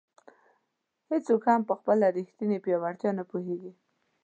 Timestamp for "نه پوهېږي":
3.19-3.71